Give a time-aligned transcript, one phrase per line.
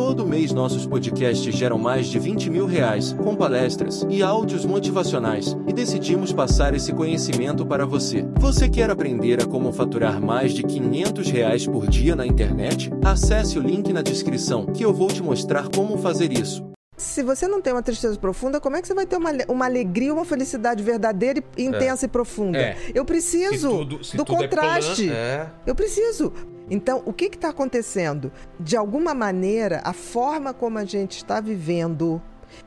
[0.00, 5.54] Todo mês nossos podcasts geram mais de 20 mil reais, com palestras e áudios motivacionais,
[5.68, 8.26] e decidimos passar esse conhecimento para você.
[8.38, 12.90] Você quer aprender a como faturar mais de 500 reais por dia na internet?
[13.04, 16.64] Acesse o link na descrição que eu vou te mostrar como fazer isso.
[16.96, 19.64] Se você não tem uma tristeza profunda, como é que você vai ter uma, uma
[19.66, 22.58] alegria, uma felicidade verdadeira e intensa e profunda?
[22.58, 22.76] É.
[22.94, 25.04] Eu preciso Se tudo- se do é contraste.
[25.06, 25.46] plan- é.
[25.66, 26.32] Eu preciso.
[26.70, 28.32] Então, o que está acontecendo?
[28.58, 32.22] De alguma maneira, a forma como a gente está vivendo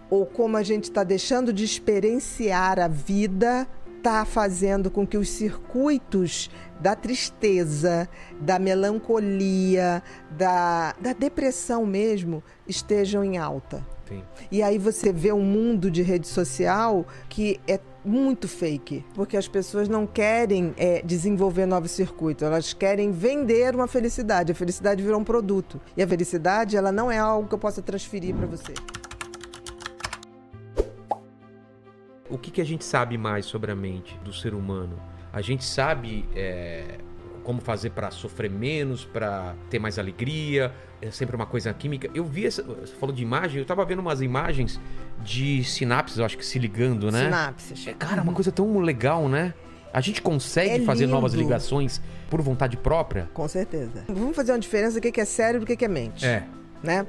[0.09, 5.29] ou como a gente está deixando de experienciar a vida está fazendo com que os
[5.29, 8.09] circuitos da tristeza,
[8.41, 13.85] da melancolia, da, da depressão mesmo estejam em alta.
[14.05, 14.21] Tem.
[14.51, 19.47] E aí você vê um mundo de rede social que é muito fake, porque as
[19.47, 24.51] pessoas não querem é, desenvolver novos circuitos, elas querem vender uma felicidade.
[24.51, 25.79] A felicidade virou um produto.
[25.95, 28.73] E a felicidade, ela não é algo que eu possa transferir para você.
[32.29, 34.99] O que, que a gente sabe mais sobre a mente do ser humano?
[35.31, 36.97] A gente sabe é,
[37.43, 42.09] como fazer para sofrer menos, para ter mais alegria, é sempre uma coisa química.
[42.13, 44.79] Eu vi, essa, você falou de imagem, eu tava vendo umas imagens
[45.23, 47.25] de sinapses, eu acho que se ligando, né?
[47.25, 47.87] Sinapses.
[47.87, 49.53] É, cara, uma coisa tão legal, né?
[49.91, 53.29] A gente consegue É fazer novas ligações por vontade própria?
[53.33, 54.03] Com certeza.
[54.07, 56.25] Vamos fazer uma diferença do que é cérebro e o que é mente.
[56.25, 56.43] É.
[56.81, 57.05] Né?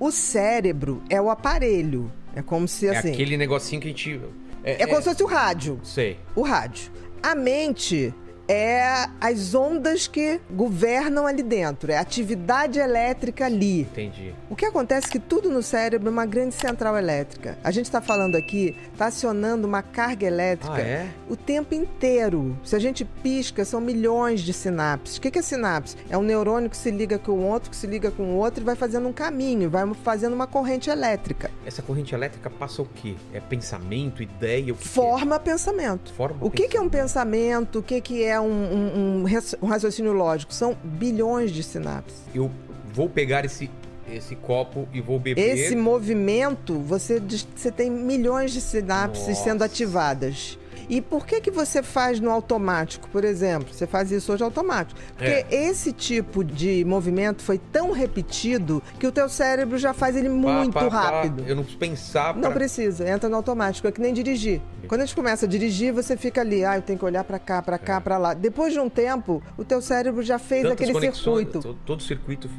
[0.00, 2.10] O cérebro é o aparelho.
[2.34, 3.12] É como se É assim.
[3.12, 4.20] aquele negocinho que a gente.
[4.64, 5.78] É como se fosse o rádio.
[5.84, 6.18] Sei.
[6.34, 6.90] o rádio.
[7.22, 8.12] A mente
[8.48, 13.82] é as ondas que governam ali dentro, é a atividade elétrica ali.
[13.82, 14.34] Entendi.
[14.50, 17.58] O que acontece é que tudo no cérebro é uma grande central elétrica.
[17.64, 21.08] A gente está falando aqui, está acionando uma carga elétrica Ah, é?
[21.28, 22.56] o tempo inteiro.
[22.62, 25.16] Se a gente pisca, são milhões de sinapses.
[25.16, 25.96] O que é sinapse?
[26.08, 28.62] É um neurônio que se liga com o outro, que se liga com o outro
[28.62, 31.50] e vai fazendo um caminho, vai fazendo uma corrente elétrica.
[31.66, 33.14] Essa corrente elétrica passa o quê?
[33.32, 34.92] É pensamento, ideia, o que que é?
[34.92, 36.12] Forma pensamento.
[36.12, 37.78] Forma O que, que é um pensamento?
[37.78, 39.26] O que, que é um, um- um
[39.62, 40.52] um raciocínio lógico?
[40.52, 42.16] São bilhões de sinapses.
[42.34, 42.50] Eu
[42.92, 43.70] vou pegar esse,
[44.10, 45.40] esse copo e vou beber.
[45.56, 47.20] Esse movimento, você,
[47.54, 49.42] você tem milhões de sinapses Nossa.
[49.44, 50.58] sendo ativadas.
[50.88, 53.72] E por que, que você faz no automático, por exemplo?
[53.72, 54.98] Você faz isso hoje automático.
[55.16, 55.46] Porque É.
[55.50, 60.34] esse tipo de movimento foi tão repetido que o teu cérebro já faz ele Pá,
[60.34, 61.00] muito pá, pá.
[61.10, 61.44] rápido.
[61.46, 62.50] Eu não preciso pensar Não pra...
[62.52, 64.60] precisa, entra no automático, é que nem dirigir.
[64.88, 67.38] Quando a gente começa a dirigir, você fica ali, ah, eu tenho que olhar pra
[67.38, 68.34] cá, pra cá, pra lá.
[68.34, 70.68] Depois de um tempo, o teu cérebro já fez É.
[70.68, 71.60] Tantas aquele circuito.
[71.60, 72.50] Todo, todo circuito.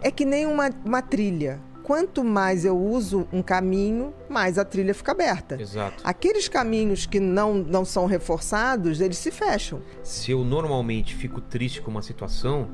[0.00, 1.60] É que nem uma, uma trilha.
[1.84, 5.60] Quanto mais eu uso um caminho, mais a trilha fica aberta.
[5.60, 6.02] Exato.
[6.02, 9.80] Aqueles caminhos que não, não são reforçados, eles se fecham.
[10.02, 12.68] Se eu normalmente fico triste com uma situação,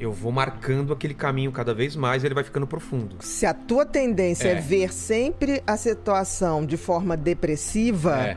[0.00, 3.16] eu vou marcando aquele caminho cada vez mais e ele vai ficando profundo.
[3.20, 4.60] Se a tua tendência é, É.
[4.60, 8.36] ver sempre a situação de forma depressiva, É.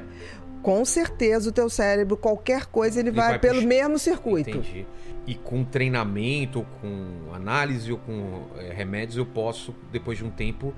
[0.61, 4.49] com certeza o teu cérebro, qualquer coisa, ele, Ele vai, vai pelo mesmo circuito.
[4.49, 4.85] Entendi.
[5.25, 10.29] E com treinamento, ou com análise ou com é, remédios, eu posso, depois de um
[10.29, 10.73] tempo,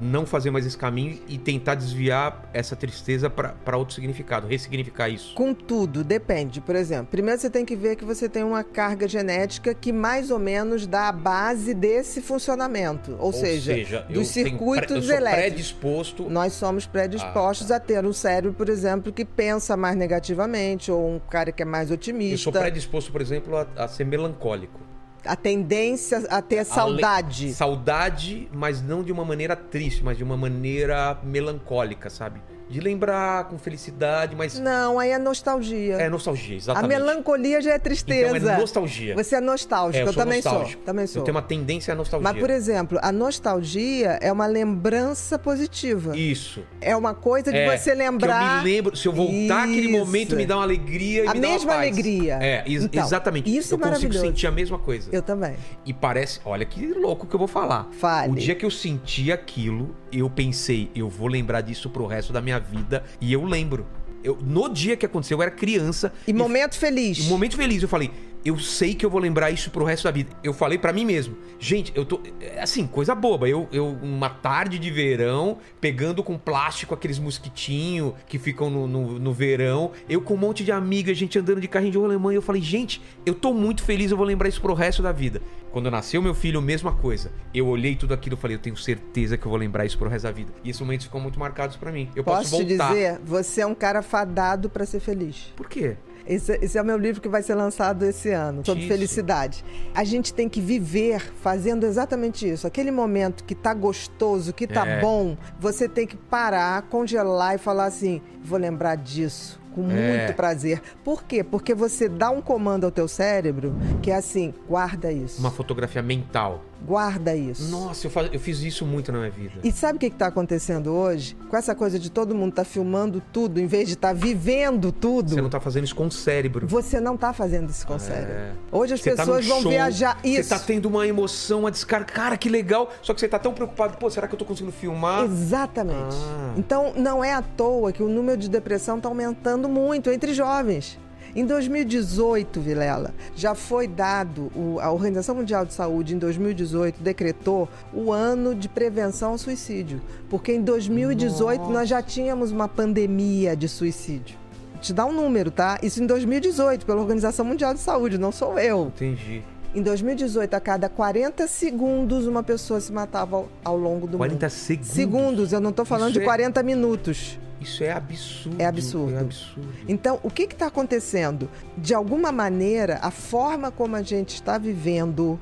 [0.00, 5.34] não fazer mais esse caminho e tentar desviar essa tristeza para outro significado, ressignificar isso.
[5.34, 6.60] Com tudo, depende.
[6.60, 10.30] Por exemplo, primeiro você tem que ver que você tem uma carga genética que mais
[10.30, 13.16] ou menos dá a base desse funcionamento.
[13.18, 13.76] Ou, seja,
[14.08, 15.46] eu dos tenho circuitos eu sou elétricos.
[15.46, 16.30] predisposto.
[16.30, 21.14] Nós somos predispostos Ah, a ter um cérebro, por exemplo, que pensa mais negativamente, ou
[21.14, 22.44] um cara que é mais Eu otimista.
[22.44, 24.80] sou predisposto, por exemplo, a, a ser melancólico.
[25.26, 27.52] A tendência a ter saudade.
[27.52, 32.40] Saudade, mas não de uma maneira triste, mas de uma maneira melancólica, sabe?
[32.68, 35.94] De lembrar com felicidade, mas Não, aí é nostalgia.
[35.96, 36.88] é nostalgia, a exatamente.
[36.98, 38.36] melancolia já é tristeza.
[38.36, 39.14] Então é nostalgia.
[39.14, 40.72] Você é nostálgico, É, eu, eu sou também nostálgico.
[40.72, 40.82] sou.
[40.84, 41.20] Também sou.
[41.20, 42.32] Eu tenho uma tendência à nostalgia.
[42.32, 46.16] Mas, por exemplo, a nostalgia é uma lembrança positiva.
[46.16, 46.62] Isso.
[46.80, 48.58] É uma coisa de É, você lembrar.
[48.58, 51.40] Eu me lembro, se eu voltar aquele momento, me dá uma alegria e A me
[51.40, 52.38] dá uma mesma alegria.
[52.42, 53.56] É, ex- Então, exatamente.
[53.56, 55.08] isso eu é consigo sentir a mesma coisa.
[55.12, 55.54] Eu também.
[55.84, 57.88] E parece, olha que louco que eu vou falar.
[57.92, 58.32] Fale.
[58.32, 62.40] O dia que eu senti aquilo, eu pensei, eu vou lembrar disso pro resto da
[62.40, 63.04] minha vida.
[63.20, 63.86] E eu lembro.
[64.22, 66.12] Eu, no dia que aconteceu, eu era criança.
[66.26, 67.20] E momento feliz.
[67.20, 68.10] Um momento feliz, eu falei,
[68.46, 70.30] eu sei que eu vou lembrar isso pro resto da vida.
[70.42, 72.20] Eu falei pra mim mesmo, gente, eu tô.
[72.40, 73.48] é Assim, coisa boba.
[73.48, 79.18] Eu, eu uma tarde de verão, pegando com plástico aqueles mosquitinhos que ficam no, no,
[79.18, 82.36] no verão, eu com um monte de amigas, gente andando de carrinho de rolemã, e
[82.36, 85.40] eu falei, gente, eu tô muito feliz, eu vou lembrar isso pro resto da vida.
[85.72, 87.30] Quando nasceu meu filho, mesma coisa.
[87.52, 90.08] Eu olhei tudo aquilo e falei, eu tenho certeza que eu vou lembrar isso pro
[90.08, 90.52] resto da vida.
[90.64, 92.08] E esses momentos ficam muito marcados pra mim.
[92.16, 92.88] Eu posso, Posso te voltar.
[92.94, 95.52] dizer, você é um cara fadado pra ser feliz.
[95.54, 95.96] Por quê?
[96.26, 98.88] Esse, esse é o meu livro que vai ser lançado esse ano, sobre Isso.
[98.92, 99.64] felicidade.
[99.94, 102.66] A gente tem que viver fazendo exatamente isso.
[102.66, 105.00] Aquele momento que tá gostoso, que tá É.
[105.00, 109.60] bom, você tem que parar, congelar e falar assim: vou lembrar disso.
[109.74, 110.18] Com É.
[110.26, 110.80] muito prazer.
[111.04, 111.44] Por quê?
[111.44, 115.38] Porque você dá um comando ao teu cérebro que é assim: guarda isso.
[115.38, 116.64] Uma fotografia mental.
[116.84, 117.70] Guarda isso.
[117.70, 119.54] Nossa, eu, fa- eu fiz isso muito na minha vida.
[119.64, 121.36] E sabe o que está acontecendo hoje?
[121.48, 125.30] Com essa coisa de todo mundo estar filmando tudo, em vez de estar vivendo tudo,
[125.30, 126.66] Você não tá fazendo isso com o cérebro.
[126.66, 128.32] você não está fazendo isso com o cérebro.
[128.34, 128.52] É.
[128.70, 130.18] Hoje as Você tá pessoas num vão show, viajar.
[130.22, 130.42] Isso.
[130.44, 132.06] Você tá tendo uma emoção, uma descarga.
[132.12, 132.90] Cara, que legal.
[133.02, 133.96] Só que você tá tão preocupado.
[133.96, 135.24] Pô, será que eu tô conseguindo filmar?
[135.24, 136.14] Exatamente.
[136.16, 136.54] Ah.
[136.56, 140.98] Então, não é à toa que o número de depressão está aumentando muito entre jovens.
[141.36, 147.68] Em 2018, Vilela, já foi dado, o- a Organização Mundial de Saúde, em 2018, decretou
[147.92, 150.00] o ano de prevenção ao suicídio.
[150.30, 151.72] Porque em 2018 Nossa.
[151.74, 154.38] nós já tínhamos uma pandemia de suicídio.
[154.80, 155.78] Te dá um número, tá?
[155.82, 158.86] Isso em 2018, pela Organização Mundial de Saúde, não sou eu.
[158.96, 159.42] Entendi.
[159.74, 164.46] Em 2018, a cada 40 segundos, uma pessoa se matava ao, ao longo do 40
[164.46, 164.50] mundo.
[164.50, 164.88] segundos.
[164.90, 167.38] Segundos, eu não estou falando Isso de é- 40 minutos.
[167.60, 168.60] Isso é absurdo.
[168.60, 169.14] É absurdo.
[169.14, 169.68] É absurdo.
[169.88, 171.48] Então, o que está acontecendo?
[171.76, 175.38] De alguma maneira, a forma como a gente está vivendo,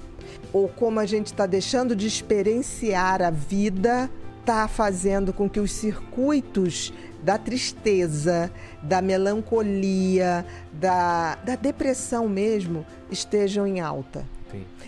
[0.53, 5.73] ou como a gente está deixando de experienciar a vida, está fazendo com que os
[5.73, 8.51] circuitos da tristeza,
[8.83, 14.25] da melancolia, da, da depressão mesmo, estejam em alta.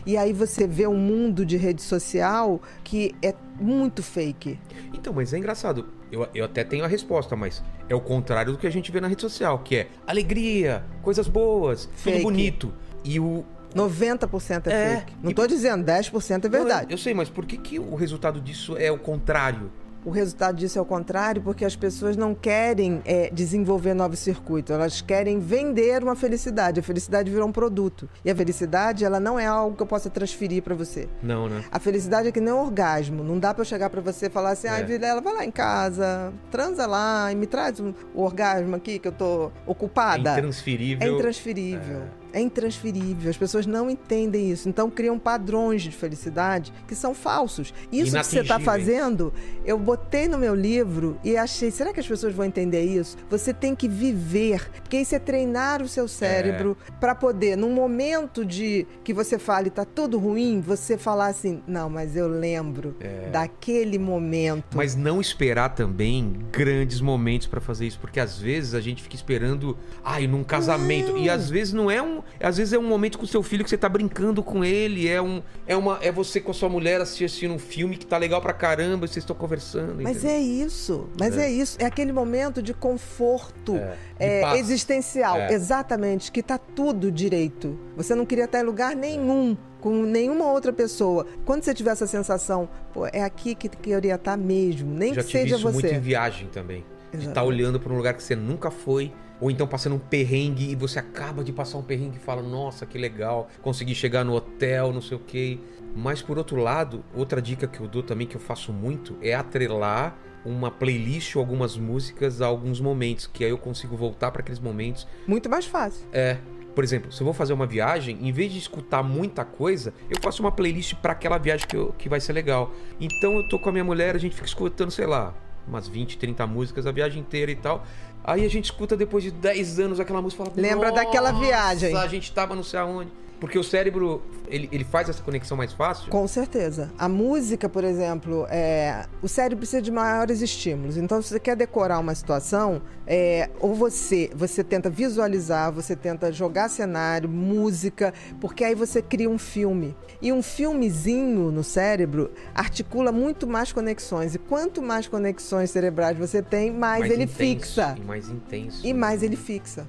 [0.05, 4.57] E aí você vê um mundo de rede social que é muito fake.
[4.95, 5.89] Então, mas é engraçado.
[6.11, 9.01] Eu, eu até tenho a resposta, mas é o contrário do que a gente vê
[9.01, 12.19] na rede social, que é alegria, coisas boas, Fake.
[12.19, 12.73] tudo bonito.
[13.05, 13.45] E o.
[13.75, 15.13] 90% é, É, fake.
[15.23, 16.87] Não e- estou dizendo, 10% é verdade.
[16.87, 19.71] Eu, eu sei, mas por que, que o resultado disso é o contrário?
[20.07, 24.73] O resultado disso é o contrário, porque as pessoas não querem é, desenvolver novos circuitos,
[24.73, 26.79] elas querem vender uma felicidade.
[26.79, 28.09] A felicidade virou um produto.
[28.25, 31.09] E a felicidade, ela não é algo que eu possa transferir para você.
[31.21, 31.65] Não, né?
[31.73, 33.25] A felicidade é que nem um orgasmo.
[33.25, 34.85] Não dá para eu chegar para você e falar assim: ai, É.
[34.85, 39.13] Vilela, vai lá em casa, transa lá e me traz o orgasmo aqui que eu
[39.13, 40.31] tô ocupada.
[40.31, 41.05] É intransferível.
[41.05, 42.03] É intransferível.
[42.23, 42.26] É.
[42.41, 43.31] intransferível.
[43.31, 44.69] As pessoas não entendem isso.
[44.69, 47.73] Então criam padrões de felicidade que são falsos.
[47.93, 49.33] Isso que você está fazendo,
[49.65, 53.17] eu botei no meu livro e achei, será que as pessoas vão entender isso?
[53.31, 58.45] Você tem que viver, porque isso é treinar o seu cérebro para poder, num momento
[58.45, 62.97] de que você fale tá tudo ruim, você falar assim, não, mas eu lembro
[63.33, 64.77] daquele momento.
[64.77, 69.15] Mas não esperar também grandes momentos pra fazer isso, porque às vezes a gente fica
[69.15, 71.19] esperando, ai, num casamento, Não.
[71.19, 73.71] e às vezes não é um, às vezes é um momento com seu filho que
[73.71, 77.01] você tá brincando com ele, é um, é uma, é você com a sua mulher
[77.01, 80.03] assistindo um filme que tá legal pra caramba, e vocês estão conversando.
[80.03, 80.37] Mas entendeu?
[80.37, 81.51] é isso, mas é.
[81.51, 81.77] isso.
[81.81, 83.77] É aquele momento de conforto
[84.19, 85.37] É, de é, existencial.
[85.37, 85.53] É.
[85.53, 87.79] Exatamente, que tá tudo direito.
[87.97, 91.27] Você não queria estar em lugar nenhum com nenhuma outra pessoa.
[91.45, 95.29] Quando você tiver essa sensação, pô, é aqui que queria estar mesmo, nem Já que
[95.29, 95.95] tive seja isso muito você.
[95.95, 96.79] em viagem também.
[97.13, 97.55] De estar Exatamente.
[97.55, 100.99] olhando pra um lugar que você nunca foi, ou então passando um perrengue e você
[100.99, 105.03] acaba de passar um perrengue e fala, nossa, que legal, consegui chegar no hotel, não
[105.03, 105.59] sei o quê.
[105.95, 109.35] Mas por outro lado, outra dica que eu dou também, que eu faço muito, é
[109.35, 114.43] atrelar uma playlist ou algumas músicas a alguns momentos, que aí eu consigo voltar pra
[114.43, 115.07] aqueles momentos.
[115.27, 116.07] Muito mais fácil.
[116.13, 116.37] É,
[116.75, 120.17] por exemplo, se eu vou fazer uma viagem, em vez de escutar muita coisa, eu
[120.23, 122.71] faço uma playlist pra aquela viagem que, eu- que vai ser legal.
[123.01, 125.35] Então eu tô com a minha mulher, a gente fica escutando, sei lá,
[125.67, 127.85] umas 20, 30 músicas a viagem inteira e tal.
[128.25, 131.45] Aí a gente escuta depois de 10 anos aquela música e fala, Lembra daquela "Nossa,
[131.45, 133.11] viagem." A gente tava não sei aonde.
[133.39, 136.11] Porque o cérebro, ele, ele faz essa conexão mais fácil.
[136.11, 136.91] Com certeza.
[136.99, 139.05] A música, por exemplo, é...
[139.23, 140.97] o cérebro precisa de maiores estímulos.
[140.97, 143.51] Então, se você quer decorar uma situação, é...
[143.61, 149.39] ou você, você tenta visualizar, você tenta jogar cenário, música, porque aí você cria um
[149.39, 149.95] filme.
[150.23, 154.35] E um filmezinho no cérebro articula muito mais conexões.
[154.35, 157.95] E quanto mais conexões cerebrais você tem, mais, ele intenso, fixa.
[157.99, 158.87] E mais intenso.
[158.87, 159.87] E mais ele fixa.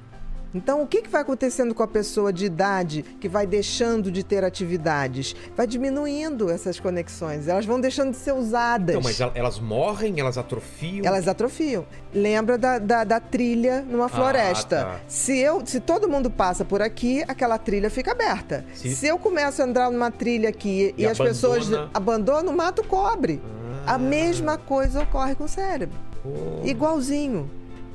[0.54, 4.24] Então, o que, que vai acontecendo com a pessoa de idade que vai deixando de
[4.24, 5.36] ter atividades?
[5.56, 8.90] Vai diminuindo essas conexões, elas vão deixando de ser usadas.
[8.96, 11.06] Então, mas el- elas morrem, elas atrofiam.
[11.06, 11.86] Elas atrofiam.
[12.14, 14.78] Lembra da, da, da trilha numa floresta.
[14.84, 15.00] tá.
[15.08, 18.66] Se, eu, se todo mundo passa por aqui, aquela trilha fica aberta.
[18.74, 21.90] Se- Se, eu começo a andar numa trilha aqui e, E as pessoas abandona.
[21.94, 23.42] abandonam, o mato cobre.
[23.86, 23.96] Ah.
[23.96, 25.98] A mesma coisa ocorre com o cérebro.
[26.24, 26.30] Pô.
[26.66, 27.50] Igualzinho.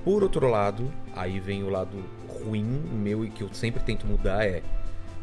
[0.04, 1.96] Por outro lado, aí vem o lado
[2.44, 4.62] ruim meu e que eu sempre tento mudar é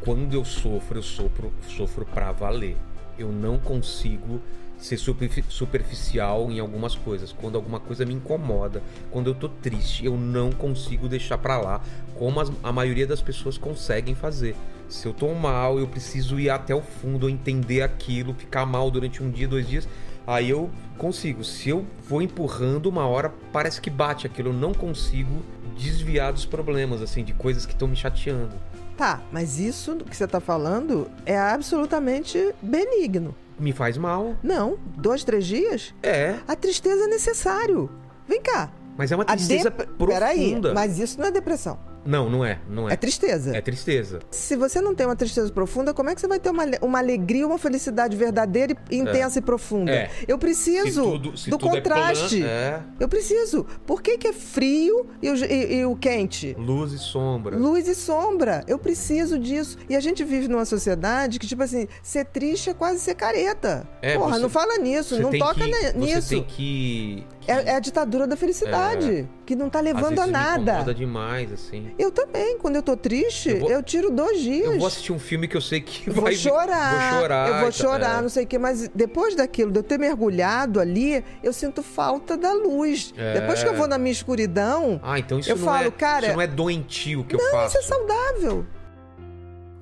[0.00, 2.76] quando eu sofro, eu sofro, sofro pra valer.
[3.18, 4.40] Eu não consigo
[4.78, 7.32] ser superficial em algumas coisas.
[7.32, 11.82] Quando alguma coisa me incomoda, quando eu tô triste, eu não consigo deixar para lá,
[12.14, 14.56] como as, a maioria das pessoas conseguem fazer.
[14.88, 19.22] Se eu tô mal, eu preciso ir até o fundo, entender aquilo, ficar mal durante
[19.22, 19.86] um dia, dois dias,
[20.26, 21.44] aí eu consigo.
[21.44, 25.42] Se eu vou empurrando, uma hora parece que bate aquilo, eu não consigo
[25.78, 28.54] desviar dos problemas, assim, de coisas que estão me chateando.
[28.96, 33.34] Tá, mas isso que você está falando é absolutamente benigno.
[33.58, 34.36] Me faz mal.
[34.42, 35.94] Não, dois, três dias?
[36.02, 36.36] É.
[36.46, 37.90] A tristeza é necessário.
[38.28, 38.70] Vem cá.
[38.96, 40.06] Mas é uma tristeza profunda.
[40.06, 41.78] Peraí, mas isso não é depressão.
[42.04, 42.94] Não, não é, não é.
[42.94, 43.56] É tristeza.
[43.56, 44.20] É tristeza.
[44.30, 46.98] Se você não tem uma tristeza profunda, como é que você vai ter uma, uma
[46.98, 49.40] alegria, uma felicidade verdadeira, e intensa é.
[49.40, 49.92] e profunda?
[49.92, 50.10] É.
[50.26, 52.42] Eu preciso tudo, do é contraste.
[52.42, 53.66] É Eu preciso.
[53.86, 56.54] Por que, que é frio e o, e, e o, quente?
[56.58, 57.56] Luz e sombra.
[57.56, 58.64] Luz e sombra.
[58.66, 59.78] Eu preciso disso.
[59.88, 63.86] E a gente vive numa sociedade que, tipo assim, ser triste é quase ser careta.
[64.00, 66.22] É, Porra, você, não fala nisso, não toca que, nisso.
[66.22, 69.26] Você tem que é, é, a ditadura da felicidade, é.
[69.46, 70.84] que não tá levando a nada.
[70.84, 71.90] Me demais, assim.
[71.98, 74.66] Eu também, quando eu tô triste, eu, vou, eu, tiro dois dias.
[74.66, 76.34] Eu vou assistir um filme que eu sei que eu vai...
[76.34, 77.10] Vou chorar.
[77.10, 77.48] Vou chorar.
[77.48, 78.22] Eu vou chorar, é.
[78.22, 82.36] não sei o quê, mas depois daquilo, de eu ter mergulhado ali, eu sinto falta
[82.36, 83.12] da luz.
[83.16, 83.40] É.
[83.40, 86.26] Depois que eu vou na minha escuridão, ah, então isso eu não falo, é, cara...
[86.26, 87.74] Isso não é doentio que não, eu faço.
[87.74, 88.66] Não, isso é saudável.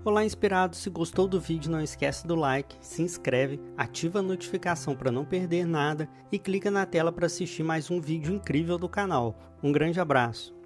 [0.05, 0.77] Olá, inspirado!
[0.77, 5.25] Se gostou do vídeo, não esquece do like, se inscreve, ativa a notificação para não
[5.25, 9.37] perder nada e clica na tela para assistir mais um vídeo incrível do canal.
[9.61, 10.58] Um grande abraço!